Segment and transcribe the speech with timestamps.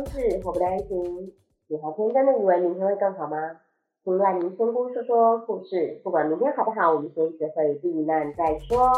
[0.00, 1.32] 不相识，祸不单行。
[1.68, 3.36] 你还天真的以为明天会更好吗？
[4.02, 6.00] 请来您仙姑说说故事。
[6.02, 8.90] 不管明天好不好，我们先学会避难再说。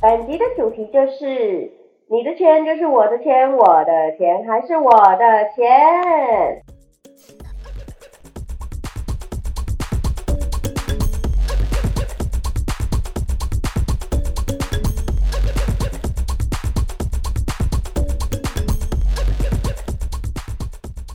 [0.00, 1.72] 本集的主题就是
[2.12, 6.62] 你的钱就是我的钱，我的钱还是我的钱。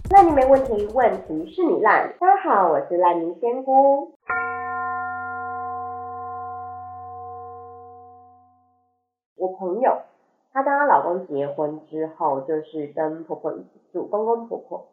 [0.09, 2.11] 那你没问题，问题是你烂。
[2.19, 4.16] 大家好，我是烂泥仙姑。
[9.35, 9.95] 我朋友，
[10.58, 14.88] 她跟她老公结婚之后，就是跟婆婆一起住，公公婆婆。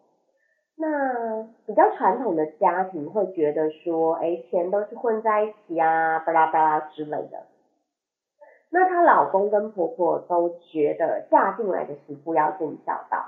[0.76, 7.46] 那比较传统的家庭会觉得说，哎，钱都是混在一起啊，巴拉巴拉之类的。
[8.70, 13.24] 那她老公跟婆婆都觉得嫁进来的媳妇要尽孝道，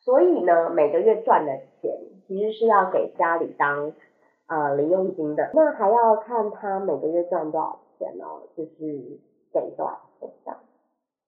[0.00, 3.92] 所以呢，每个月赚的钱其实是要给家里当
[4.46, 5.50] 呃零用金的。
[5.52, 9.20] 那还要看她每个月赚多少钱哦，就是
[9.52, 10.58] 给多少钱这样。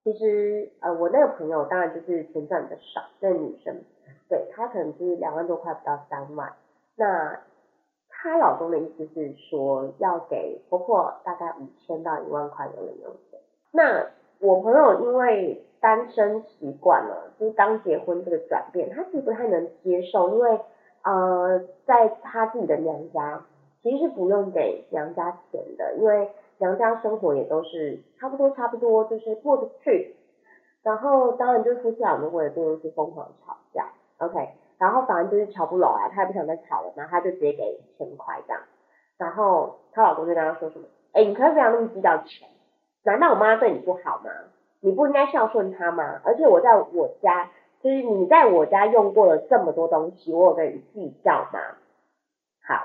[0.06, 3.74] 其实呃，我那个朋友当然就是钱赚的少，那女生，
[4.28, 6.52] 对她可能就是两万多块不到三万。
[6.94, 7.40] 那
[8.08, 13.40] 她老公的意思是说要给婆婆大概五千到一万块的零用钱。
[13.72, 14.06] 那
[14.38, 20.60] 我朋友因为单身习惯了，就是刚结婚这个转变，他其实不太能接受，因为
[21.02, 23.44] 呃，在他自己的娘家
[23.82, 30.14] 其实是不用给娘家钱的，因为娘家生活也都是差不多差不多，就是过得去。
[30.82, 38.62] 然后当然就是夫妻俩如果为了这件事疯狂吵架，OK，然后反正就是吵不拢啊，他也不想再吵了，然后他就直接给千块这样。
[39.18, 42.48] 然后她老公就跟她说什么，哎，你可以不要那么计较钱。
[43.02, 44.30] 难道我妈对你不好吗？
[44.80, 46.20] 你不应该孝顺她吗？
[46.24, 47.50] 而且我在我家，
[47.82, 51.60] 就是你在我家用过了这么多东西，我有跟你计较吗？
[52.62, 52.84] 好，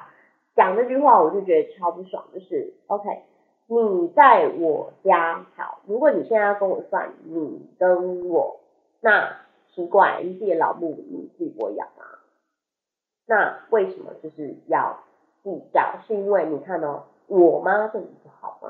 [0.55, 3.23] 讲这句话我就觉得超不爽，就是 OK，
[3.67, 8.59] 你在我家好，如果你现在要跟我算你跟我，
[8.99, 9.31] 那
[9.73, 12.03] 奇怪，你自己老母你自己不会养吗？
[13.25, 14.99] 那为什么就是要
[15.43, 15.95] 计较？
[16.05, 18.69] 是因为你看哦，我妈对你不好吗？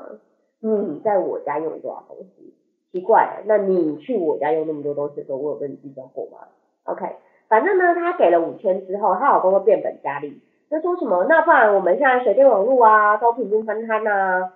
[0.60, 2.54] 你在我家用了多少东西？
[2.92, 6.46] 奇怪，那你去我家用那么多东西的时候，我有跟你计较过吗
[6.84, 7.16] ？OK，
[7.48, 14.52] 反正呢，她给了五千之后，她老公都变本加厉，就说什么，那不然我们现在水电网络啊都平均分摊呐？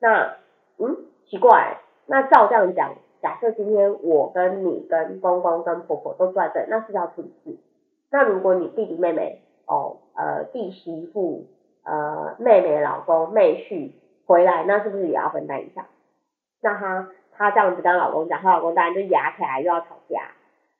[0.00, 0.36] 那
[0.78, 0.96] 嗯，
[1.26, 7.56] 奇怪，那照这样讲，假设今天我跟你跟公公跟婆婆都赚这，那是要出事。
[8.10, 11.46] 那如果你弟弟妹妹哦，呃弟媳妇
[11.84, 13.92] 呃妹妹老公妹婿
[14.26, 15.86] 回来，那是不是也要分担一下？
[16.62, 20.22] 那她她这样子跟老公讲，她老公当然就牙起来又要吵架，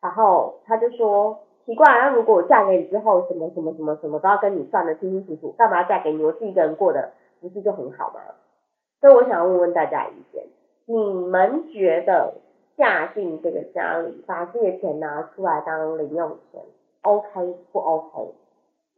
[0.00, 6.24] 然后她就说奇怪，那如果我嫁给你之后，什么什么什么什么都要跟你算的清清楚楚，干嘛嫁给你？
[6.24, 8.20] 我自己一个人过的不是就很好吗？
[9.00, 10.44] 所以我想要问问大家意见，
[10.86, 12.34] 你们觉得
[12.76, 16.60] 嫁进这个家里，把自己的钱拿出来当零用钱
[17.02, 18.34] ，OK 不 OK？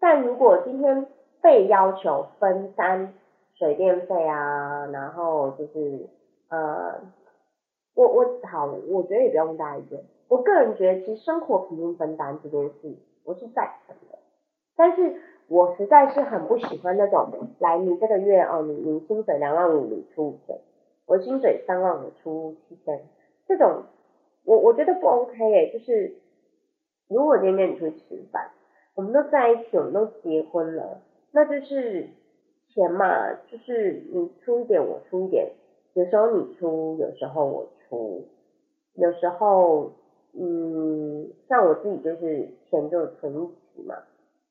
[0.00, 1.06] 但如果今天
[1.40, 3.14] 被要求分担
[3.54, 6.08] 水电费啊，然后就是
[6.48, 7.00] 呃，
[7.94, 10.00] 我我好，我觉得也不用问大家意见。
[10.28, 14.18] 我个人觉得，其实生活平均分担这件事，我是赞成的。
[14.74, 15.20] 但是
[15.52, 20.58] 我实在是很不喜欢那种，来你这个月哦，你你薪水两万五，你出五千，
[21.04, 23.02] 我薪水三万，我出七千，
[23.46, 23.82] 这种
[24.46, 26.14] 我我觉得不 OK 哎，就是
[27.06, 28.50] 如果今天你出去吃饭，
[28.94, 32.08] 我们都在一起，我们都结婚了，那就是
[32.72, 35.52] 钱嘛，就是你出一点，我出一点，
[35.92, 38.26] 有时候你出，有时候我出，
[38.94, 39.92] 有时候
[40.32, 43.96] 嗯，像我自己就是钱就存一起嘛，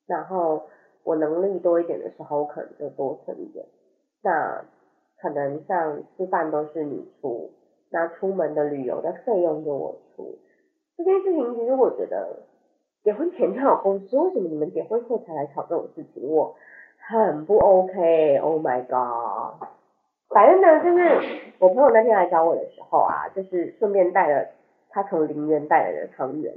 [0.06, 0.62] 然后
[1.04, 3.66] 我能力多一点的时候，我可能就多存一点，
[4.24, 4.64] 那
[5.22, 7.52] 可能像吃饭都是你出，
[7.90, 10.38] 那出门的旅游的费用就我出，
[10.98, 12.44] 这件事情其实我觉得
[13.04, 16.30] 结婚前就有共识，为什么你们结婚后才来吵这种事情？
[16.30, 16.56] 我
[16.98, 19.68] 很不 OK，Oh my god！
[20.30, 24.48] 反正呢，就是我朋友那天来找我的时候啊，就是顺便带了
[24.90, 26.54] 他从陵园带来的汤圆，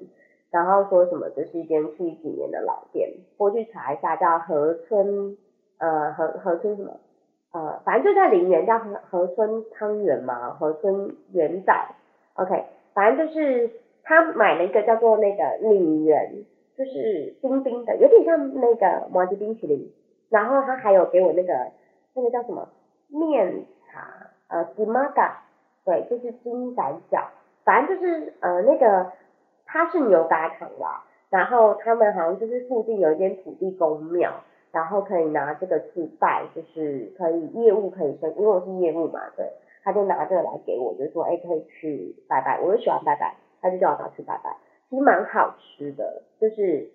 [0.54, 5.36] 然后说什么这是一间七几年的老店，我去查一下叫河村，
[5.78, 6.92] 呃河河村什么，
[7.52, 11.74] 呃反正就在林园叫河河村汤圆嘛，河村圆仔
[12.34, 13.68] ，OK，反正就是
[14.04, 16.44] 他买了一个叫做那个岭园
[16.78, 19.90] 就是冰冰的，有点像那个摩吉冰淇淋。
[20.30, 21.52] 然后他还有给我那个
[22.14, 22.68] 那个叫什么？
[23.08, 24.08] 面茶，
[24.48, 25.42] 呃吉玛嘎，
[25.84, 27.24] 对，就是金仔饺，
[27.64, 29.12] 反正就是呃那个
[29.64, 31.04] 它是牛轧糖啦。
[31.30, 34.30] 然后他们好像就是附近有一间土地公庙，
[34.70, 39.50] 然后可以拿这个去拜，就是可以业务可以升，因为我是业务嘛，对，
[39.82, 44.56] 他就拿这个来给我，就说哎可以去拜拜，我就喜欢拜拜，他就叫我拿去拜拜，
[44.88, 46.88] 其实蛮好吃的，就是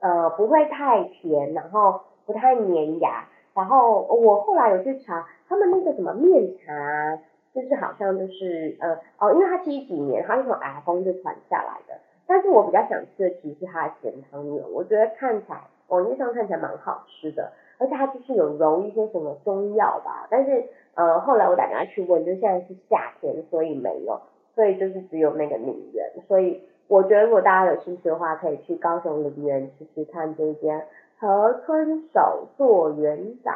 [0.00, 7.18] 呃不会太甜，然后不太粘牙，然后我后来有去查他们那个什么面茶，
[7.52, 11.98] 就是好像就是呃哦，因为它其实几年它是从阿峰就传下来的。
[12.26, 20.28] 但是我比较想吃的其实是它的咸汤圆，我觉得看起来网页上看起来蛮好吃的，而且它就是有揉一些什么中药吧。
[20.30, 20.64] 但是
[20.94, 24.20] 呃后来我打电话去问，就现在是夏天，所以没有，
[24.54, 26.08] 所以就是只有那个宁园。
[26.28, 30.86] 所以我觉得如果大家有兴趣的话，可以去高雄陵园吃吃看这间
[31.18, 33.50] 河村手作圆仔，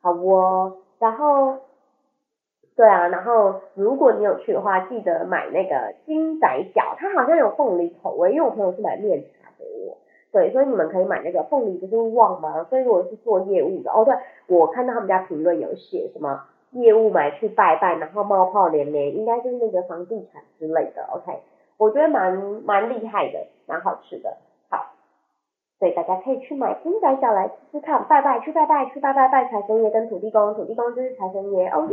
[0.00, 0.78] 好哦。
[0.98, 1.58] 然后。
[2.76, 9.96] 对啊，然后如果你有去的话，记得买那个金仔饺，它好像有凤梨口味，因为我朋友是买面茶给我，
[10.32, 12.64] 对，所以你们可以买那个凤梨不是旺吗？
[12.68, 14.14] 所以如果是做业务的，哦对，
[14.48, 16.42] 我看到他们家评论有写什么
[16.72, 21.32] 业务买去拜拜，然后冒泡连连，应该就是那个房地产之类的，OK，
[21.78, 24.36] 我觉得蛮蛮厉害的，蛮好吃的。
[24.68, 24.86] 好
[25.78, 31.88] 所以大家可以去买金仔饺来吃吃看，拜拜去拜拜去拜拜拜财神爷跟土地公，土地公就是财神爷，哦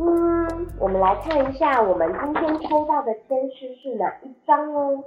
[0.00, 0.68] 嗯！
[0.78, 5.02] 我们来看一下，我们今天抽到的签诗是哪一张哦？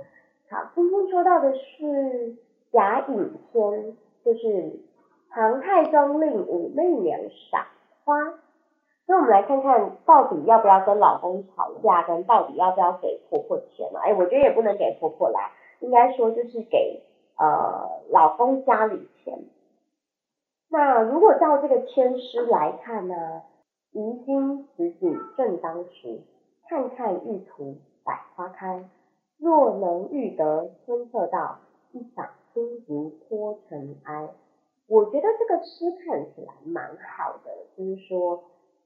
[0.49, 2.35] 好，今天抽到的是
[2.73, 3.95] 贾隐签，
[4.25, 4.81] 就是
[5.29, 7.17] 唐太宗令武媚娘
[7.49, 7.65] 赏
[8.03, 8.33] 花。
[9.07, 14.01] 那我们来看看到底要不要跟老公吵架，跟到底要不要给婆婆钱了？
[14.01, 17.01] 哎，我觉得也不能给婆婆啦，应该说就是给
[17.37, 19.39] 呃老公家里钱。
[20.69, 23.43] 那如果照这个签诗来看呢？
[23.93, 26.21] 宜君此景正当时，
[26.69, 28.85] 看看玉图百花开。
[29.37, 31.59] 若能遇得春色到，
[31.91, 34.29] 一赏心竹托尘埃。
[34.87, 38.43] 我觉得这个诗看起来蛮好的，就是说，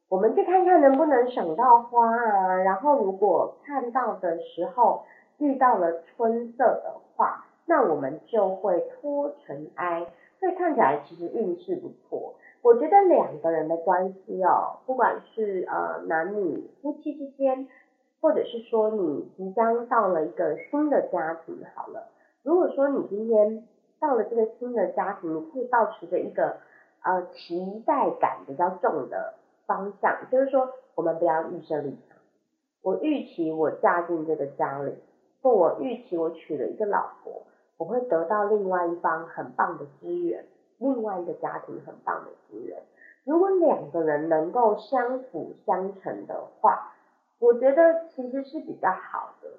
[0.10, 2.56] 我们去看看能不能赏到花啊。
[2.64, 5.04] 然后如果看到的时候
[5.38, 10.08] 遇到了春色的话，那我们就会托尘埃。
[10.40, 12.34] 所以看起来其实运势不错。
[12.66, 17.68] 我觉得两个人的关系哦，不管是呃男女夫妻之间，
[18.20, 22.08] 或者是说你即将到了一个新的家庭，好了，
[22.42, 23.68] 如果说你今天
[24.00, 26.58] 到了这个新的家庭，你可以保持着一个
[27.04, 29.36] 呃期待感比较重的
[29.68, 32.18] 方向，就是说我们不要预设立场。
[32.82, 34.96] 我预期我嫁进这个家里，
[35.44, 37.44] 或我预期我娶了一个老婆，
[37.78, 40.46] 我会得到另外一方很棒的资源。
[40.86, 42.84] 另外一个家庭很棒的资源，
[43.26, 46.94] 如果两个人能够相辅相成的话，
[47.40, 49.50] 我觉得其实是比较好的。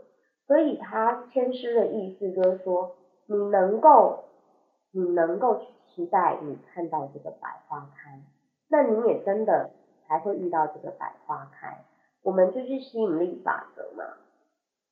[0.47, 2.95] 所以他签诗的意思就是说，
[3.27, 4.25] 你能够，
[4.93, 8.21] 你能够去期待你看到这个百花开，
[8.69, 9.71] 那你也真的
[10.07, 11.85] 才会遇到这个百花开。
[12.23, 14.05] 我们就是吸引力法则嘛。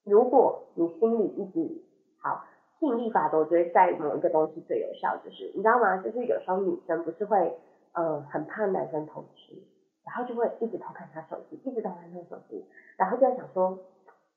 [0.05, 1.83] 如果你心里一直
[2.21, 2.45] 好。
[2.79, 5.97] 吸引力法则，我觉得在某一个东西最有效，就是你知道吗？
[5.99, 7.57] 就是有时候女生不是会，
[7.93, 9.55] 呃，很怕男生偷吃，
[10.05, 12.65] 然后就会一直偷看他手机，一直偷看他手机，
[12.99, 13.79] 然后就在想说，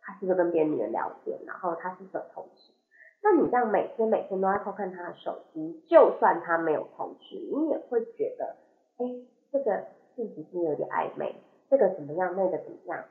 [0.02, 2.72] 他是不是跟别的女人聊天，然后他是不是偷吃？
[3.24, 8.56] 那你这样每天每天都在偷看他的手机，就算他没有偷吃，你也会觉得，
[8.98, 9.06] 哎，
[9.52, 9.84] 这个
[10.16, 11.36] 是不是有点暧昧？
[11.70, 12.34] 这个怎么样？
[12.38, 13.04] 那个怎么样？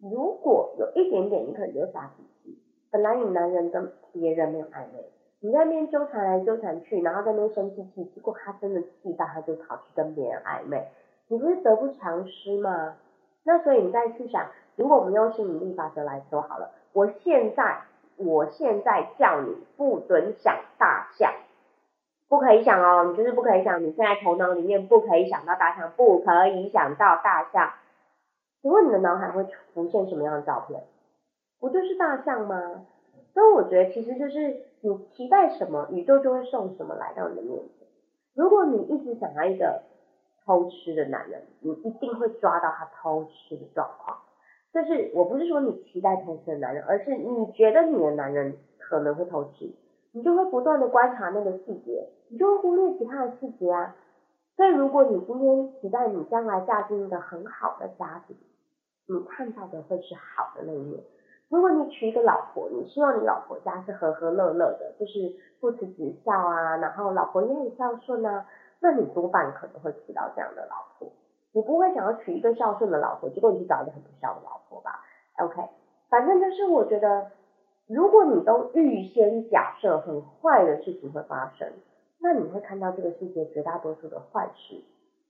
[0.00, 2.62] 如果有一点点，你可能就发脾气。
[2.90, 5.04] 本来你男人跟别人没有暧昧，
[5.40, 10.88] 你在那边纠缠来纠缠去，然后在那边生气气，结果他真的气到他就跑去跟别人暧昧，
[11.28, 12.96] 你不是得不偿失吗？
[13.44, 17.78] 那所以你再去想，如果我们用吸引力法则来说好了，我现在
[18.16, 21.32] 我现在叫你不准想大象，
[22.28, 27.72] 不可以想哦，你就是不可以想，你现在头脑里面不可以想到大象，不可以想到大象，
[28.60, 30.82] 请问你的脑海会浮现什么样的照片？
[31.60, 32.86] 不就是大象吗？
[33.34, 37.86] 所以我觉得其实就是你期待什么，宇宙就会送什么来到你的面前。
[38.34, 39.82] 如果你一直想要一个
[40.44, 44.18] 偷吃的男人，你一定会抓到他偷吃的状况。
[44.72, 49.72] 就是我不是说你期待偷吃的男人，而是你觉得你的男人可能会偷吃，
[50.12, 53.96] 你就会不断的观察那个细节，你就会忽略其他的细节啊。
[54.56, 58.36] 所以如果你今天期待你将来嫁进一个很好的家庭，
[59.06, 61.00] 你看到的会是好的那一面。
[61.50, 68.46] 如果你娶一个老婆，你希望你老婆家是和和乐乐的，就是父慈子孝啊，然后老婆也很孝顺啊，
[68.80, 71.10] 那你多半可能会娶到这样的老婆。
[71.52, 75.00] 你不会想要娶一个孝顺的老婆，结果你去找一个很不孝的老婆吧
[75.38, 75.62] ？OK，
[76.10, 77.30] 反正就是我觉得，
[77.88, 81.72] 如果你都预先假设很坏的事情会发生，
[82.20, 84.84] 那你会看到这个世界绝大多数的坏事。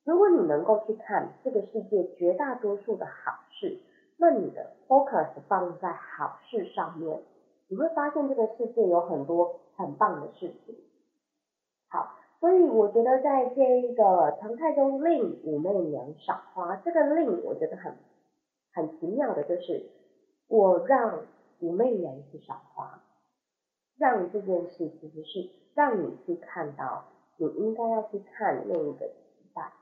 [0.04, 3.78] 如果你能够去看这个世界绝大多数的好事，
[4.20, 7.22] 那你的 focus 放在好事上面，
[7.68, 10.74] 你会发现这个世界有很多很棒的事情。
[11.88, 17.94] 好，所以我觉得在这一个唐太宗令武媚娘赏花，这个令我觉得很
[18.74, 19.88] 很奇妙的，就是
[20.48, 21.20] 我让
[21.60, 23.00] 武媚娘去赏花，
[23.96, 27.04] 让这件事其实是让你去看到
[27.36, 29.72] 你应该要去看那一个期待。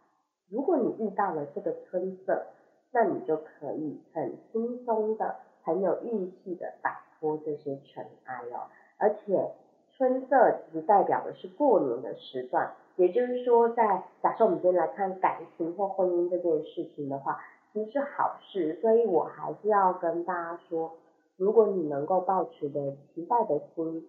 [0.51, 2.49] 如果你遇到了这个春色。
[2.97, 8.73] 那你就可以很轻松的、很有运气的摆脱这些尘埃哦。
[8.97, 9.51] 而且
[9.99, 17.39] 春色其实代表的是过年的时段，也就是说，在假设我们今天来看感情或婚姻这件事情的话，
[17.75, 18.81] 其实是好事。
[18.81, 20.95] 所以我还是要跟大家说，
[21.37, 24.09] 如果你能够抱持的期待的心，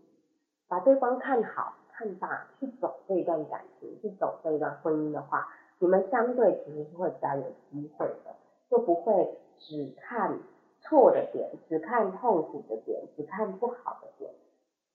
[0.69, 8.33] 把对方看好、看大，去走这一段感情，去走这一段婚姻的话，你们相对其实是会比较有机会的。
[8.69, 10.39] 就不会只看
[10.81, 14.31] 错的点，只看痛苦的点，只看不好的点。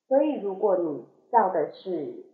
[0.08, 2.24] 所以，如果你要的是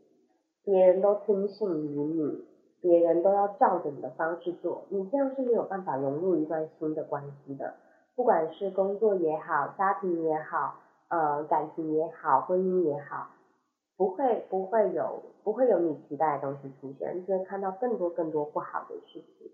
[0.64, 2.44] 别人都听信于你，
[2.80, 7.74] 别人都要照着你的方式做，你这样是没有办法融入一段新的关系的。
[8.14, 13.30] 不管是工作也好，家庭也好，呃，感情也好，婚姻也好，
[13.96, 19.52] 不会不会有不会有你期待的东西出现，只会看到更多更多不好的事情。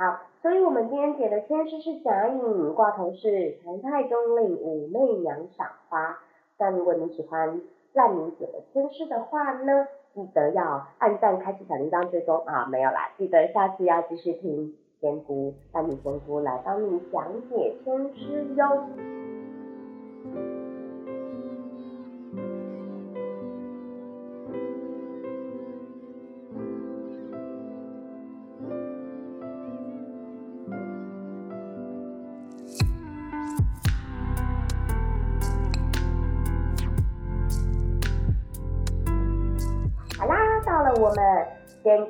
[0.00, 6.16] 好，所以我们今天解的天师是甲乙，卦头是唐太宗令武媚娘赏花。
[6.58, 7.60] 那如果你喜欢
[7.92, 18.86] 烂泥解的天师的话呢，记得要按赞、开启小铃铛、追踪啊，没有啦，记得下次要继续听仙姑烂泥仙姑来帮你讲解天师哟。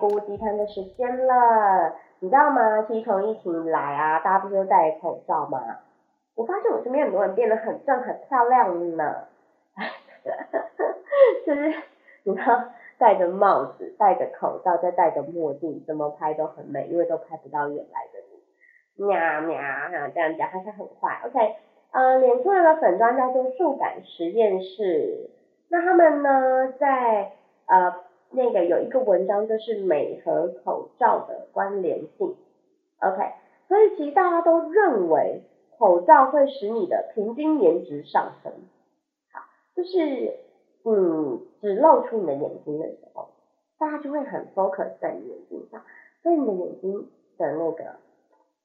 [0.00, 2.83] 购物低汤的时间了，你知道吗？
[2.88, 5.61] 其实从疫情来啊，大家不是都戴口罩吗？
[6.35, 9.14] 我发现我身边很多人变得很正、很漂亮呢。
[11.47, 11.75] 就是
[12.25, 12.64] 你知道，
[12.99, 19.04] 戴着帽子、戴着口罩、再戴着墨镜，怎么拍都很美，因为都拍不到原来的你。
[19.07, 19.61] 喵喵，
[20.14, 21.21] 这样讲还是很快。
[21.26, 21.57] OK，
[21.92, 25.30] 呃，脸书的粉砖叫做数感实验室，
[25.69, 27.33] 那他们呢，在
[27.66, 27.95] 呃。
[28.33, 32.37] 那个有一个文章就是美和口罩的关联性
[33.01, 33.33] ，OK，
[33.67, 35.43] 所以其实大家都认为
[35.79, 38.53] 口罩会使你的平均颜值上升，
[39.33, 39.41] 好，
[39.75, 40.37] 就是
[40.85, 43.31] 嗯只露出你的眼睛的时候，
[43.79, 45.83] 大家就会很 focus 在你眼睛上，
[46.23, 47.85] 所以你的眼睛的那个，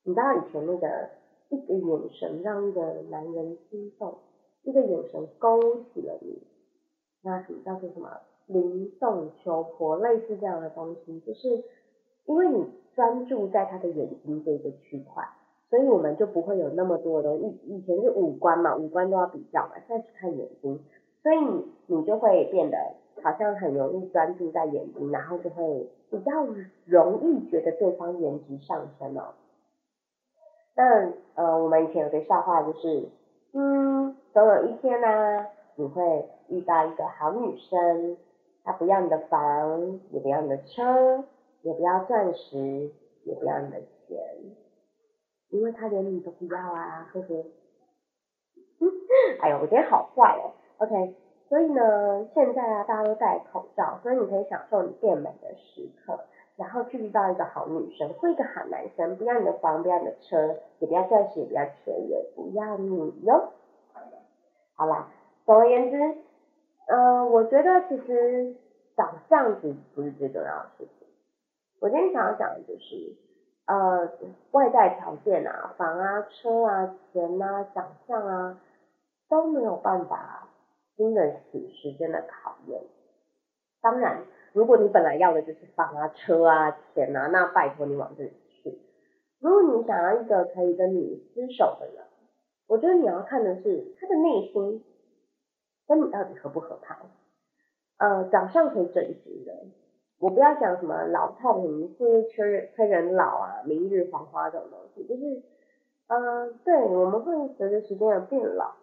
[0.03, 1.09] 你知道以前那个
[1.49, 4.19] 一个眼神让一个男人心动，
[4.61, 5.59] 一个眼神勾
[5.93, 6.43] 起了你，
[7.23, 8.21] 那什么叫做什么？
[8.47, 11.63] 灵动求婆类似这样的东西，就是
[12.25, 15.23] 因为你专注在他的眼睛这个区块，
[15.69, 20.79] 所以我们就不会有那么多的以以前是五官嘛，五官都要比较嘛，现在是看眼睛，
[21.23, 22.77] 所以你你就会变得
[23.23, 26.45] 好像很容易专注在眼睛，然后就会比较
[26.85, 29.33] 容易觉得对方颜值上升哦。
[30.75, 33.09] 那呃，我们以前有个笑话就是，
[33.53, 38.17] 嗯，总有一天呢，你会遇到一个好女生。
[38.65, 41.23] 他不要你的房，也不要你的车，
[41.61, 42.91] 也不要钻石，
[43.23, 44.17] 也不要你的钱，
[45.49, 47.45] 因为他连你都不要啊，呵呵。
[49.39, 50.51] 哎呦，我今天好坏哦。
[50.79, 51.15] OK，
[51.47, 56.19] 所以呢，现在啊，大家都戴口罩，所以你可以享受你变美的时刻，
[56.55, 63.53] 然后去遇到一个好女生或一个好男生，不要你的房，不要你的车，也不要钻石，也不要钱，也不要你哟。
[64.73, 65.11] 好啦，
[65.45, 66.17] 总而言之。
[66.87, 68.55] 呃，我觉得其实
[68.95, 71.07] 长相子不是最重要的事情。
[71.79, 73.15] 我今天想要讲的就是，
[73.65, 74.09] 呃，
[74.51, 78.61] 外在条件啊，房啊、车啊、钱啊、长相啊，
[79.29, 80.47] 都没有办法
[80.95, 82.81] 经得起时间的考验。
[83.81, 84.23] 当然，
[84.53, 88.79] 如果你本来要的就是房啊、车啊、钱啊，那拜托你往这里去。
[89.39, 92.03] 如果你想要一个可以跟你厮守的人，
[92.67, 94.83] 我觉得你要看的是他的内心
[95.87, 96.95] 跟你到底合不合拍。
[97.97, 99.53] 呃，长相可以整形的，
[100.19, 105.43] 我不要讲什么老透明、是催催人老啊、明日黄花这种东西，就是，
[106.07, 108.73] 呃，对，我们会随着时间而变老，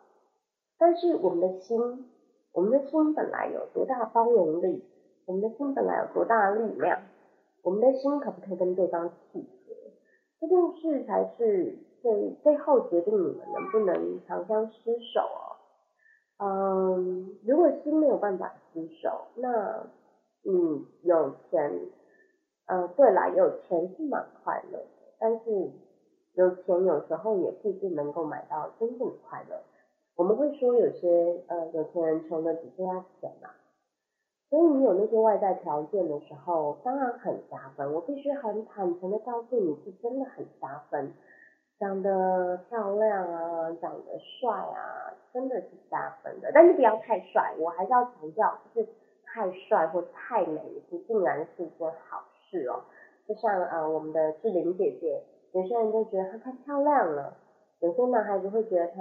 [0.79, 2.09] 但是我们的心，
[2.53, 4.83] 我们的心本来有多大包容力，
[5.27, 7.03] 我们的心本来有多大力量，
[7.63, 9.75] 我们的心可不可以跟对方契合，
[10.41, 15.52] 这件事才是最最后决定你们能不能长相厮守哦。
[16.43, 19.87] 嗯，如果心没有办法厮守，那
[20.45, 21.71] 嗯有钱，
[22.67, 24.87] 呃，对啦，有钱是蛮快乐的，
[25.21, 25.71] 但是
[26.35, 29.63] 有钱有时候也不一定能够买到真正的快乐。
[30.17, 33.49] 我们会说有些呃有钱人穷的只剩下钱嘛，
[34.51, 37.95] 所以你有那些外在条件的时候，当然很加分。
[37.95, 41.13] 我必须很坦诚的告诉你，是真的很加分。
[41.79, 46.51] 长得漂亮啊，长得帅啊，真的是加分的。
[46.53, 48.89] 但是不要太帅，我还是要强调，就是
[49.25, 50.61] 太帅或太美，
[50.91, 52.83] 不竟然是一件好事哦。
[53.27, 55.23] 就像呃我们的志玲姐姐，
[55.53, 57.37] 有些人就觉得她太漂亮了，
[57.81, 59.01] 有些男孩子会觉得她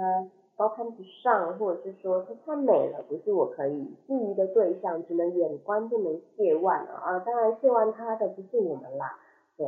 [0.56, 6.94] 高攀不上，或者是说她太美了，不是我可以觊觎的对象，只能远观不能亵玩啊。
[7.04, 9.18] 啊，当然亵玩她的不是我们啦，
[9.56, 9.66] 对，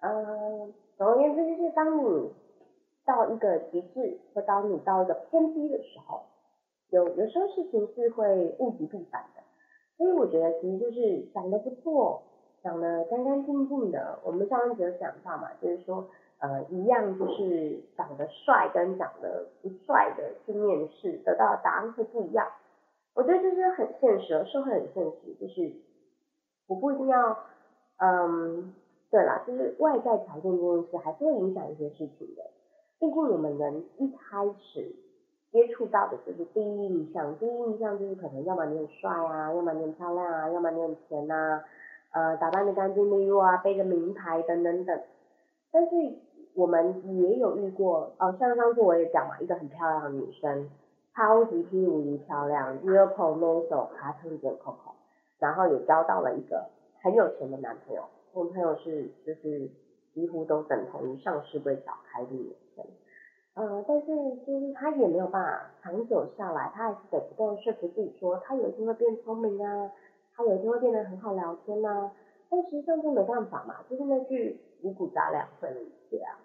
[0.00, 2.32] 嗯，总而言之就是当你。
[3.04, 6.22] 到一个极致，或当你到一个偏低的时候，
[6.90, 9.42] 有有时候事情是会物极必反的。
[9.96, 12.22] 所以我觉得其实就是长得不错，
[12.62, 14.18] 长得干干净净的。
[14.24, 22.46] 我们上次有讲到嘛，就是说呃一样就是长得帅跟长得不帅的去面试，得到的答案会不一样。
[23.14, 25.72] 我觉得这是很现实，社会很现实，就是
[26.66, 27.36] 我不一定要
[27.98, 28.72] 嗯，
[29.10, 32.49] 对啦，就是外在条件这件事还是会影响一些事情的。
[33.00, 34.94] 毕竟我们人一开始
[35.50, 41.64] 接触到的就是第一印象，第一印象就是可能要么你很帅啊，要么你很漂亮啊，要么你很甜呐，
[42.12, 45.00] 呃，打扮的干净利落啊，背着名牌等等等。
[45.72, 45.90] 但是
[46.54, 50.68] 我们也有遇过，哦，像上次我也讲嘛，一个很漂亮的女生，
[51.16, 54.92] 超级 P 五级漂亮 e a r p o m a s o 卡通点 Coco，
[55.38, 56.66] 然后也交到了一个
[57.02, 58.02] 很有钱的男朋友，
[58.34, 59.70] 我朋友是就是
[60.12, 62.69] 几乎都等同于上市柜小开的有钱。
[63.60, 64.06] 呃，但是
[64.46, 69.92] 就是他也没有办法长久下来，他还是得不断说服自己说，他有一天会变聪明啊，
[70.34, 72.10] 他有一天会变得很好聊天呐。
[72.48, 76.40] 但实际上就没办法嘛，就是那句五谷杂粮会了一切啊。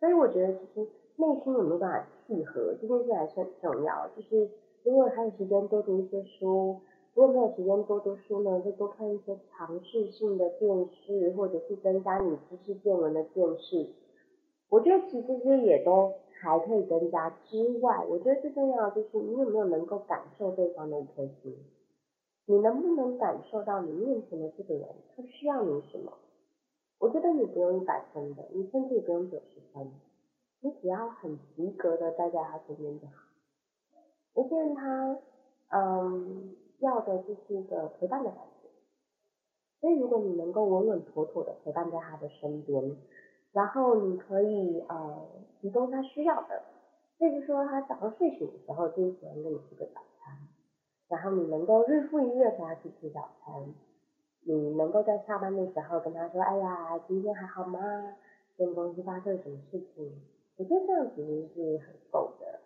[0.00, 4.08] 所以我觉得其实内心有没有办法契合这件事还是很重要。
[4.16, 4.48] 就是
[4.82, 6.80] 如果还有时间多读一些书，
[7.12, 13.88] 如果没有时间多读书呢，就多看一些尝试性的电视，或者是增加你知识见闻的电视。
[14.70, 16.14] 我觉得其实这些也都。
[16.38, 21.56] 还可以增加之外，我觉得最重要的就是你有没有能够感受对方的一颗心，
[22.46, 26.12] 你能不能感受到你面前的这个人他需要你什么？
[26.98, 29.90] 我觉得你不用一百分的，你甚至也不用九十分，
[30.60, 33.12] 你只要很及格的待在他身边就好。
[34.34, 35.18] 有些人他
[35.70, 38.68] 嗯要的就是一个陪伴的感觉，
[39.80, 42.96] 所以如果你能够稳稳妥妥的陪伴在他的身边。
[43.52, 45.26] 然后你可以呃
[45.66, 46.62] 提供他需要的，
[47.18, 50.38] 例如说他早上睡醒的时候就喜欢跟你吃个早餐，
[51.08, 53.74] 然后你能够日复一日陪他去吃早餐，
[54.42, 57.80] 你能够在下班的时候跟他说，哎呀，今天还好吗？
[58.56, 60.12] 跟公司发生了什么事情？
[60.56, 62.60] 我觉得这样其实是很够的。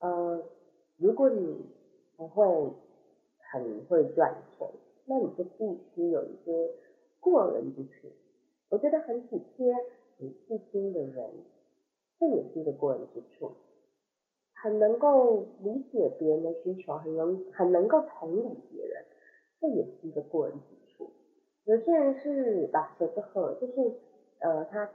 [0.00, 0.42] 呃，
[0.96, 1.64] 如果你
[2.16, 2.44] 不会
[3.38, 4.68] 很会赚钱，
[5.06, 6.68] 那你就必须有一些
[7.20, 8.08] 过人之处。
[8.70, 9.72] 我觉得很体贴。
[10.16, 11.28] 很细心的人，
[12.18, 13.52] 这也是一个过人之处。
[14.62, 19.04] 很能够理解别人的需求，很能很能够同理别人，
[19.60, 21.10] 这也是一个过人之处。
[21.64, 23.74] 有些人是把舌头喝，就是
[24.40, 24.88] 呃他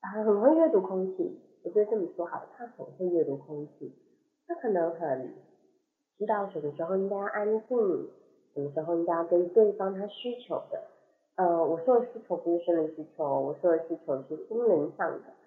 [0.00, 1.40] 他很会阅读空气。
[1.64, 3.94] 我觉得这么说好，他很会阅读空气。
[4.46, 5.34] 他可能很
[6.18, 7.78] 知道什么时候应该要安静，
[8.54, 10.82] 什么时候应该要跟对方他需求的。
[11.36, 15.37] 呃，我说的需求不是生理需求，我说的需求是心灵上的。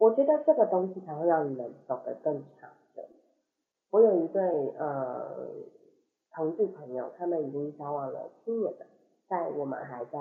[0.00, 3.02] 我觉得这个东西才会让你们走得更长久。
[3.90, 4.42] 我有一对
[4.78, 5.46] 呃
[6.32, 8.86] 同志朋友，他们已经交往了七年了，
[9.28, 10.18] 在我们还在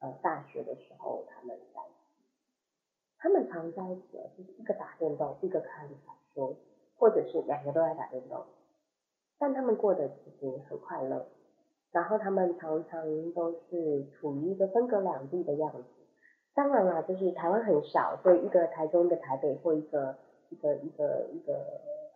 [0.00, 2.26] 呃大学的时候，他们在一起，
[3.16, 6.54] 他们常在一起，就是一个打电动，一个看小说，
[6.98, 8.44] 或者是两个都在打电动，
[9.38, 11.26] 但他们过得其实很快乐。
[11.90, 16.05] 然后他们常常都是处于一个分隔两地的样子。
[16.56, 20.16] 当然啦，就是台湾很小，所以一个台中，一个台北，或一个
[20.48, 21.52] 一个一个一个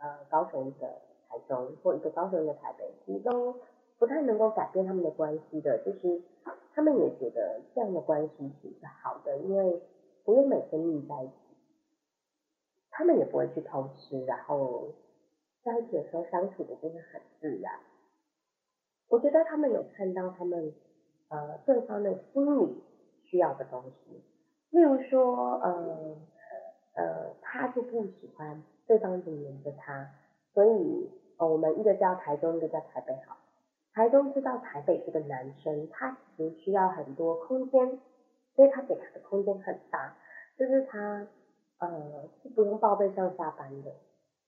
[0.01, 0.87] 呃高雄，一个
[1.29, 3.55] 台中，或一个高雄，一个台北，其实都
[3.99, 5.77] 不太能够改变他们的关系的。
[5.85, 6.23] 就是
[6.73, 9.83] 他们也觉得这样的关系其实是好的，因为
[10.25, 11.35] 不用每天腻在一起，
[12.91, 14.89] 他们也不会去偷吃，然后
[15.63, 17.79] 在一起的时候相处的就是很自然。
[19.11, 20.73] 我觉得他们有看到他们
[21.29, 22.83] 呃对方的心理
[23.25, 24.23] 需要的东西，
[24.71, 26.17] 例如说呃
[26.95, 30.09] 呃他就不喜欢对方一直黏着他，
[30.55, 33.37] 所以我们一个叫台中，一个叫台北好。
[33.93, 37.99] 台中知道台北这个男生他其实需要很多空间，
[38.55, 40.17] 所以他给他的空间很大，
[40.59, 41.27] 就是他
[41.79, 43.91] 呃是不用报备上下班的，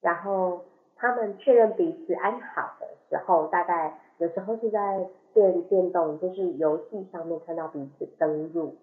[0.00, 0.64] 然后
[0.96, 3.98] 他们确认彼此安好的时候，大概。
[4.18, 8.76] 有时候是在电电动，就是游戏上面看到彼此登入，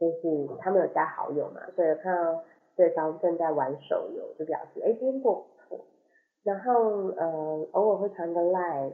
[0.00, 2.42] 就是他们有加好友嘛，所以看到
[2.74, 5.84] 对方正在玩手游，就表示哎今天过不错。
[6.42, 8.90] 然后呃偶尔会传个赖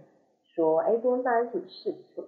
[0.55, 2.25] 说哎今天发生什么事情，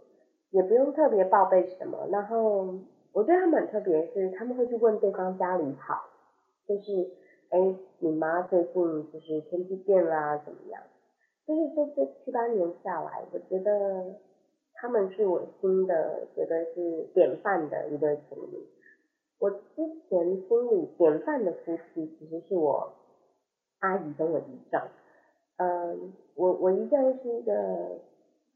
[0.51, 2.07] 也不用特别报备什么。
[2.13, 2.79] 然后
[3.13, 6.05] 我觉得他们很特别是他们会去问对方家里好，
[6.69, 7.11] 就是
[7.51, 7.59] 哎
[7.99, 8.73] 你妈最近
[9.13, 10.81] 就是天气变啦怎么样？
[11.47, 14.15] 就是这这七八年下来，我觉得
[14.81, 18.67] 他们是我新的觉得是典范的一对情侣。
[19.39, 19.59] 我之
[20.09, 22.93] 前心里典范的夫妻其实是我
[23.81, 24.89] 阿姨跟我姨丈。
[25.57, 27.99] 嗯，我我姨丈是一个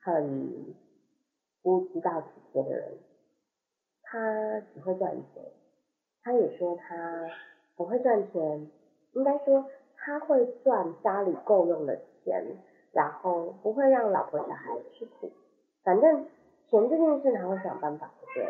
[0.01, 0.75] 很
[1.63, 2.93] 不知道体贴的人，
[4.03, 5.45] 他只会赚钱，
[6.23, 7.29] 他也说他
[7.77, 8.71] 很会赚钱，
[9.13, 9.65] 应该说
[9.97, 12.57] 他会赚家里够用的钱。
[12.95, 15.33] 然后不会让老婆小孩吃苦，
[15.85, 16.27] 反正
[16.69, 18.47] 钱这件事他会想办法就对。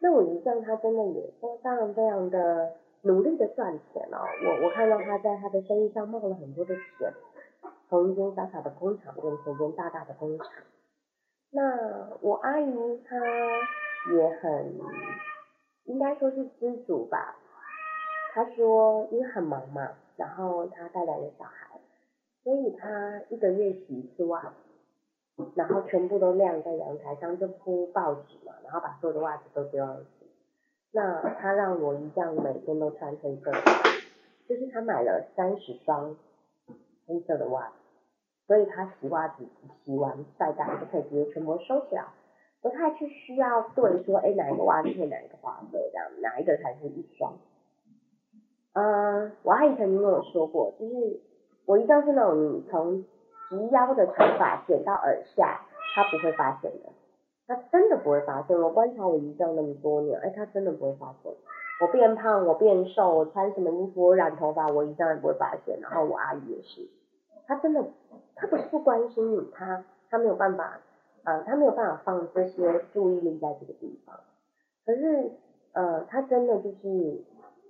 [0.00, 7.12] 那我姨丈他真的也非常非常的努力的赚钱哦，我我看到他在他的生意上冒了很多的钱，
[7.88, 10.46] 从一间小小的工厂变成一间大大的工厂。
[11.50, 13.16] 那我阿姨她
[14.14, 14.74] 也很
[15.84, 17.36] 应该说是知足吧，
[18.34, 21.70] 她说因为很忙嘛，然后她带两个小孩。
[22.42, 24.50] 所以他一个月洗一次袜子，
[25.54, 30.26] 然后全部都晾在阳台上，就铺报纸嘛，然后把所有的袜子都丢上去。
[30.92, 33.58] 那他让我一样每天都穿黑色的，
[34.48, 36.16] 就是他买了三十双
[37.06, 37.74] 黑色的袜子，
[38.46, 39.44] 所以他洗袜子
[39.84, 42.04] 洗完晒干就可以直接全部收起来，
[42.62, 47.34] 不太去需要对说，哎哪一个袜子配哪一个花色这样，哪一个才是一双。
[48.74, 51.20] 嗯，我阿姨曾经跟我说过，就是。
[51.66, 53.02] 我一向是那种你从
[53.48, 55.60] 及腰的长发剪到耳下，
[55.94, 56.90] 他不会发现的，
[57.46, 58.58] 他真的不会发现。
[58.60, 61.32] 我观察我一丈那么多年，哎，他真的不会发现。
[61.80, 65.78] 我变胖，我变瘦，我穿什么衣服，我染头发，我一丈也不会发现。
[65.80, 66.88] 然后我阿姨也是，
[67.46, 67.84] 他真的，
[68.36, 70.78] 他不是不关心你，他他没有办法，
[71.24, 74.16] 呃，他没有办法放这些注意力在这个地方。
[74.86, 75.32] 可是，
[75.72, 77.24] 呃，他真的就是。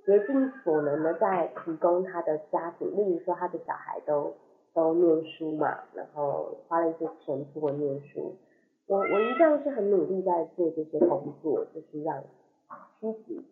[0.06, 4.34] 竭尽所能的在提供他的家庭，例如说他的小孩都
[4.74, 8.34] 都念书嘛，然后花了一些钱出国念书。
[8.86, 12.22] 我我一向是很努力在做这些工作，就是让
[13.00, 13.42] 妻子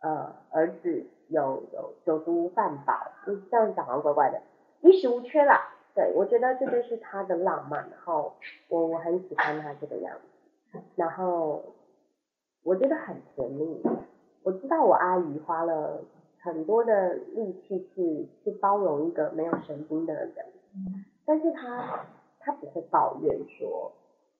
[0.00, 2.94] 呃儿子有有酒足饭饱，
[3.26, 4.40] 就是这样讲好像怪怪的，
[4.82, 5.72] 衣食无缺啦。
[5.94, 8.34] 对我觉得这就是他的浪漫，然后
[8.68, 10.14] 我我很喜欢他这个样
[10.72, 11.64] 子，然后
[12.62, 13.82] 我觉得很甜蜜。
[14.42, 16.00] 我知道我阿姨花了
[16.42, 20.46] 很多的力气去去包容一个没有神经的人，
[21.24, 22.06] 但是他
[22.40, 23.92] 他不会抱怨说，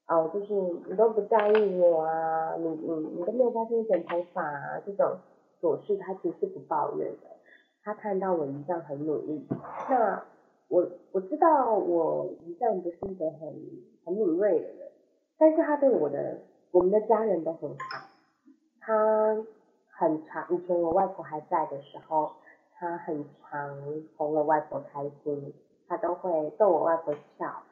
[0.09, 0.55] 哦，就是
[0.89, 5.19] 你都不在意我啊，你你你都没有发现剪头发啊这种
[5.61, 7.27] 琐事，他其实不抱怨的。
[7.83, 9.47] 他看到我一向很努力，
[9.89, 10.23] 那
[10.69, 13.55] 我我知道我一向不是一个很
[14.05, 14.91] 很敏锐的人，
[15.39, 16.39] 但是他对我的
[16.73, 18.09] 我们的家人都很好，
[18.81, 19.45] 他。
[19.99, 22.31] 很长，以前我外婆还在的时候，
[22.75, 23.75] 他很常
[24.19, 25.55] 哄我外婆开心，
[25.89, 27.63] 他都会逗我外婆笑，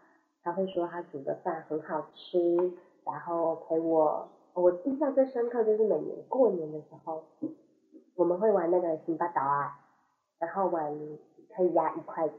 [0.43, 2.73] 他会说他煮的饭很好吃，
[3.05, 7.25] 然后陪我，我印象最深刻就是每年过年的时候，
[8.17, 9.79] 我们会玩那个新八岛啊，
[10.39, 10.97] 然后玩
[11.57, 12.39] 可以压一块钱，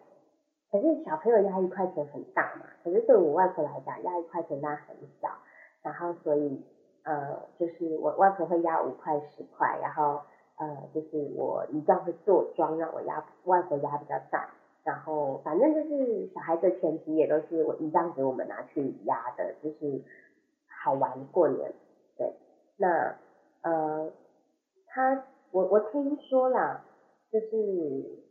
[0.72, 5.30] 可是小朋友压一块钱很大嘛，可是对我外婆来讲，压一块钱那很小，
[5.82, 6.64] 然后所以
[7.04, 10.22] 呃，就是我外婆会压五块十块，然后
[10.58, 14.50] 呃，就是我一样会做庄让我压外婆压比较大，
[14.86, 20.02] 然后反正就是小孩子前提也都是我姨丈给我们拿去压的，就是
[20.84, 21.74] 好玩过年，
[22.16, 22.32] 对，
[22.78, 23.16] 那
[23.64, 24.12] 呃，
[24.86, 26.86] 他我我听说啦，
[27.32, 28.22] 就是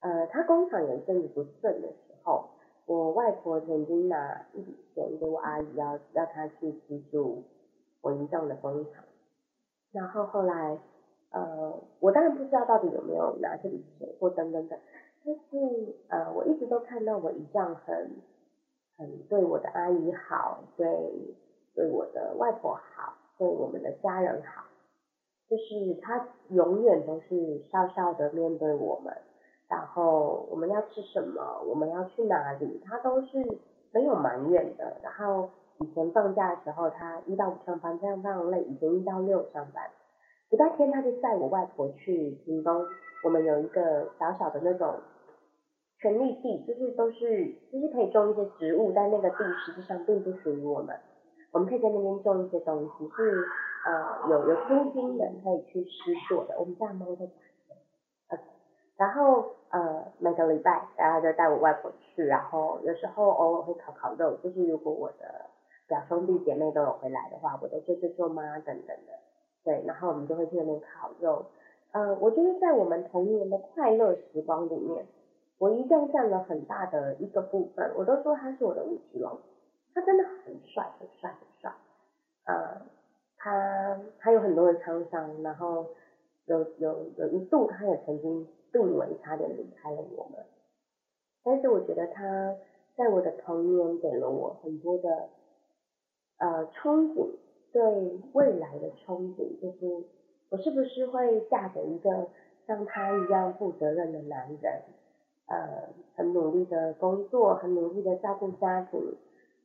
[0.00, 2.48] 呃，他工厂有一阵子不顺的时候，
[2.86, 7.44] 我外婆曾经拿一笔钱给我阿姨，要要她去资助
[8.02, 9.04] 我姨丈的工厂，
[9.92, 10.76] 然后后来
[11.30, 14.78] 呃，我当然不知道到底有没有拿这笔钱或等等等，
[15.26, 18.12] 但是呃，我一直都看到我姨丈很
[18.96, 20.86] 很对我的阿姨好，对
[21.74, 24.62] 对我的外婆好，对我们的家人好，
[25.50, 29.12] 就是他永远都是笑笑的面对我们。
[29.68, 33.44] 然后我们要吃什么，我们要去哪里，他都是
[33.92, 34.96] 没有埋怨的。
[35.02, 39.90] 然后以前放假的时候，他一到五上班，非常非常累，以前一到六上班，
[40.50, 42.86] 礼拜天他就载我外婆去屏东，
[43.24, 44.94] 我们有一个小小的那种
[46.00, 50.94] 权利地，就是都是就是可以种一些植物，但那个地实际上并不属于我们，
[51.52, 53.44] 我们可以在那边种一些东西，是
[53.86, 57.26] 呃有有租金的可以去施作的，我们家猫在。
[58.98, 65.50] 然后呃每个礼拜，然后就带我外婆去，然后有时候偶尔会烤烤肉，就是如果我的
[65.86, 69.12] 表兄弟姐妹都有回来的话，我的舅舅舅妈等等的，
[69.64, 71.44] 对，然后我们就会去那边烤肉。
[71.92, 75.06] 呃，我觉得在我们童年的快乐时光里面，
[75.58, 77.92] 我一定占了很大的一个部分。
[77.96, 79.38] 我都说他是我的武吉龙，
[79.94, 81.72] 他真的很帅，很帅，很帅。
[82.44, 82.82] 呃，
[83.36, 85.86] 他他有很多的沧桑，然后
[86.46, 88.46] 有有有一度他也曾经。
[88.72, 90.44] 病危，差点离开了我们。
[91.42, 92.54] 但是我觉得他
[92.94, 95.28] 在我的童年给了我很多的
[96.36, 97.30] 呃憧憬，
[97.72, 100.04] 对未来的憧憬，就是
[100.50, 102.28] 我是不是会嫁给一个
[102.66, 104.82] 像他一样负责任的男人，
[105.48, 109.00] 呃，很努力的工作，很努力的照顾家庭。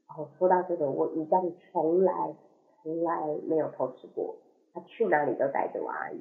[0.08, 2.36] 然后说到这个，我一丈从来
[2.84, 4.36] 从来没有偷吃过，
[4.74, 6.20] 他去哪里都带着我阿姨。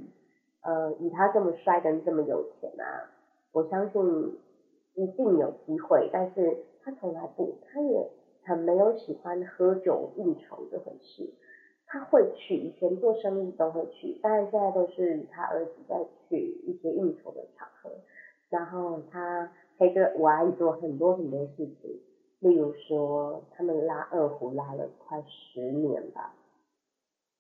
[0.62, 3.11] 呃，以他这么帅跟这么有钱啊，
[3.53, 4.38] 我相信
[4.94, 6.09] 一定有机会。
[6.12, 8.11] 但是他从来不，他也
[8.44, 11.35] 很没有喜欢喝酒应酬这回事。
[11.87, 17.90] 他会去，以前做生意都会去，当然现在都是他儿子在去一些应酬的场合。
[18.51, 22.01] 然后他陪着我阿姨做很多很多事情，
[22.41, 26.35] 例如说他们拉二胡拉了快十年吧，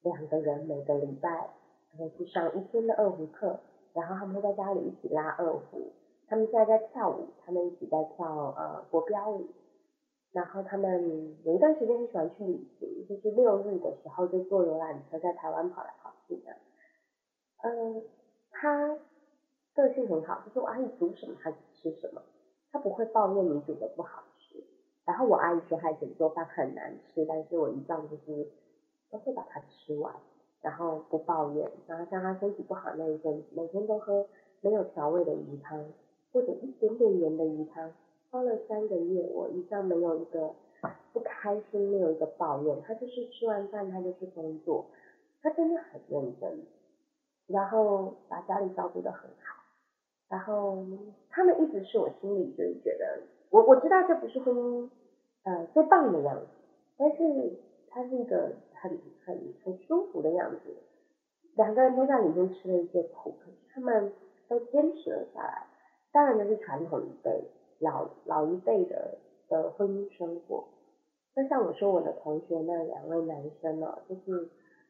[0.02, 1.50] 两个人每个礼拜。
[1.98, 3.58] 会去上一天的二胡课，
[3.94, 5.90] 然后他们会在家里一起拉二胡。
[6.28, 9.48] 他们现在在跳舞，他们一起在跳呃国标舞。
[10.30, 16.52] 然后他们有一段时间很喜欢去旅行，就是六日的时候就坐游览车在台湾跑来跑去的。
[17.64, 18.04] 嗯，
[18.52, 18.96] 他
[19.80, 22.22] 个性很好，就是我阿姨煮什么他吃什么，
[22.70, 24.62] 他不会抱怨你煮的不好吃。
[25.04, 28.48] 然后我阿姨说他以前做饭很难吃，但是我一丈就是
[29.10, 30.14] 都会把它吃完。
[30.62, 34.26] 然后不抱怨，然后像他身体不好那一阵，每天都喝
[34.60, 35.82] 没有调味的鱼汤，
[36.34, 37.90] 或者一点点盐的鱼汤，
[38.30, 40.54] 喝了三个月，我一向没有一个
[41.14, 44.84] 不开心，没有一个抱怨，他就是吃完饭他就去工作，
[45.40, 46.66] 他真的很认真，
[47.46, 49.59] 然后把家里照顾得很好，
[50.30, 50.86] 然后
[51.28, 54.88] 他们一直是我心里就是觉得，我我知道这不是婚姻
[55.44, 56.46] 呃最棒的样子，
[56.96, 57.16] 但是
[57.90, 58.52] 他是一个。
[58.82, 58.90] 很
[59.26, 60.74] 很很舒服的样子，
[61.54, 64.10] 两个人都在里面吃了一些苦，可是他们
[64.48, 65.66] 都坚持了下来。
[66.10, 67.44] 当然那是传统一辈
[67.78, 69.18] 老老一辈的
[69.50, 70.64] 的婚姻生活。
[71.36, 74.48] 那像我说我的同学那两位男生呢，就是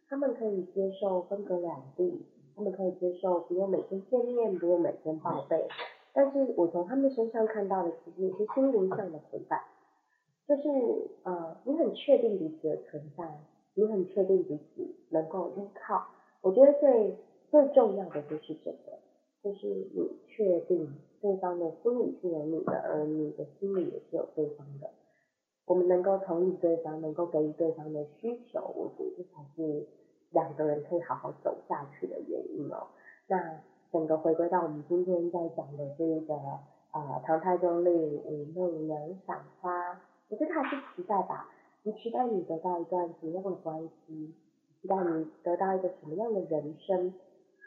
[0.08, 5.68] 他们可以接受分隔两地，他们可以接受不用每天见面，不用每天报备。
[6.12, 9.60] 但是我从他们身上看到的，其实也是心灵上的陪伴，
[10.46, 10.62] 就是
[11.22, 13.40] 呃，你很确定彼此的存在。
[13.74, 16.04] 你很确定彼此能够依靠，
[16.42, 17.16] 我觉得最
[17.50, 18.98] 最重要的就是这个，
[19.44, 24.90] 就是你确定对方的心里是有你的，而你的心里也是有对方的。
[25.66, 29.86] 我们能够同意对方，能够给予对方的需求，我觉得这才是
[30.30, 32.86] 两个人可以好好走下去的原因哦。
[33.28, 33.60] 那
[33.92, 36.34] 整个回归到我们今天在讲的这个
[36.92, 41.48] 呃唐太宗令武媚娘赏花，我觉得还是期待吧。
[41.82, 44.34] 你期待你得到一段什么样的关系？
[44.80, 47.14] 期待你得到一个什么样的人生？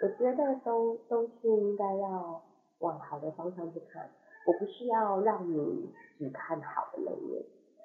[0.01, 2.41] 我觉得都都是应该要
[2.79, 4.09] 往好的方向去看。
[4.45, 7.43] 我不是要让你只看好的那一面，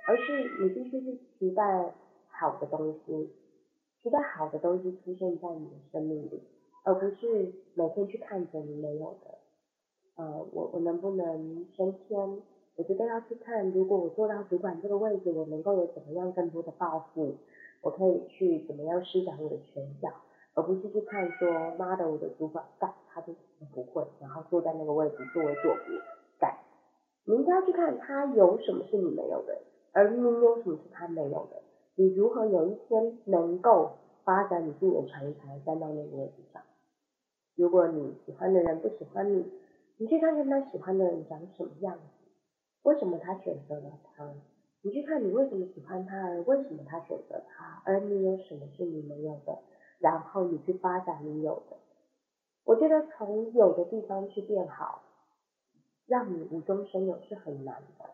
[0.09, 1.95] 而是你必须去期待
[2.29, 3.33] 好的东西，
[4.03, 6.43] 期待好的东西出现在你的生命里，
[6.85, 9.39] 而不是每天去看着你没有的。
[10.17, 12.41] 呃，我我能不能升迁？
[12.77, 17.35] 我觉得要去看，如果我做到主管这个位置，我能够有怎么样更多的抱负，
[17.83, 20.09] 我可以去怎么样施展我的拳脚，
[20.55, 23.35] 而不是去看说，妈的，我的主管干，他就
[23.75, 25.93] 不会，然后坐在那个位置作威作福
[26.39, 26.57] 干。
[27.25, 29.59] 你应该要去看他有什么是你没有的，
[29.93, 31.61] 而你有什么是他没有的，
[31.99, 33.91] 你如何有一天能够
[34.23, 36.63] 发展你自己的长才，站到那个位置上。
[37.57, 39.45] 如果你喜欢的人不喜欢你，
[39.97, 42.31] 你去看看他喜欢的人长什么样子，
[42.85, 44.33] 为什么他选择了他？
[44.83, 49.59] 你去看你为什么喜欢他，而为什么他选择他，而你有什么是你没有的，
[49.99, 51.77] 然后你去发展你有的。
[52.65, 55.03] 我觉得从有的地方去变好，
[56.07, 58.05] 让你无中生有是很难的。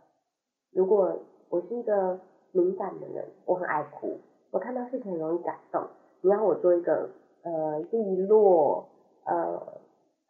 [0.71, 1.19] 如果
[1.51, 2.19] 我是一个
[2.55, 4.19] 敏感的人，我很爱哭，
[4.51, 5.87] 我看到事情很容易感动。
[6.23, 7.11] 你要我做一个
[7.43, 8.89] 呃利落
[9.27, 9.35] 呃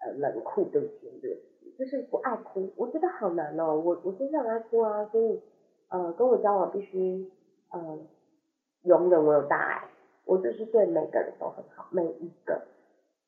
[0.01, 0.13] 呃。
[0.19, 0.87] 冷酷对不
[1.23, 1.41] 对？
[1.79, 3.75] 就是不爱哭，我觉得好难哦。
[3.75, 5.41] 我我就是很爱哭啊，所以
[5.89, 7.31] 呃跟我交往必须
[7.71, 7.99] 呃
[8.83, 9.89] 容忍我有大爱，
[10.27, 12.61] 我就是对每个人都很好，每一个。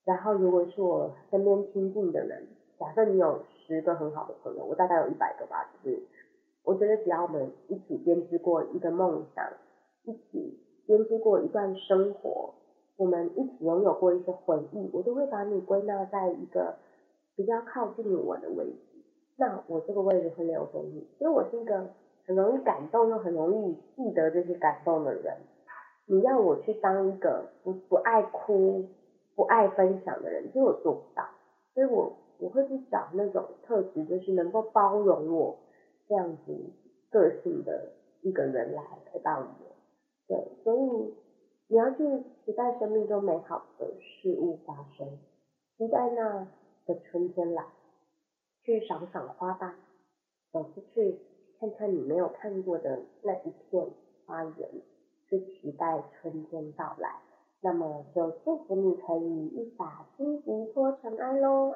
[0.05, 2.47] 然后如果是我身边亲近的人，
[2.79, 5.99] 假设你有十个很好的朋友，我大概有一百个吧，就是
[6.67, 9.47] 我觉得只要我们一起编织过一个梦想，
[10.05, 12.53] 一起编织过一段生活。
[12.99, 16.75] 我们一起拥有过一些回忆，我都会把你归纳在一个
[17.37, 19.05] 比较靠近我的位置，
[19.37, 21.91] 那我这个位置会留给你，因为我是一个
[22.27, 25.37] 很容易感动又很容易记得这些感动的人。
[26.07, 28.87] 你要我去当一个不不爱哭、
[29.35, 31.23] 不爱分享的人，就我做不到，
[31.75, 35.59] 所以我我会去找那种特质，就是能够包容我
[36.09, 36.73] 这样子
[37.11, 37.92] 个性的
[38.23, 39.47] 一个人来陪伴我。
[40.27, 41.14] 对，所以。
[41.69, 41.97] 你要去
[42.45, 45.19] 期待生命中美好的事物发生，
[45.77, 46.47] 期待那
[46.87, 47.66] 的春天来，
[48.62, 49.75] 去赏赏花吧，
[50.53, 51.19] 走出去
[51.59, 53.85] 看看你没有看过的那一片
[54.27, 54.71] 花园，
[55.29, 57.16] 去期待春天到来。
[57.61, 61.75] 那么就祝福你可以一把荆棘脱尘埃喽。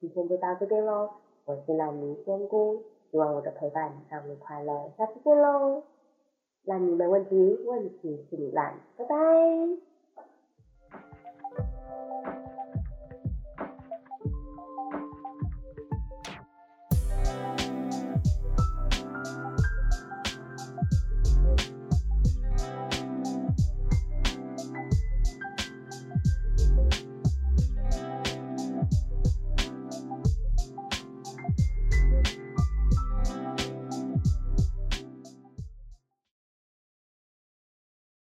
[0.00, 1.10] 今天就到这边喽，
[1.44, 2.82] 我是烂泥仙姑，
[3.16, 5.84] 希望我的陪伴让你快乐，下次见喽。
[6.64, 9.95] 烂泥没问题，问题是你烂，拜拜。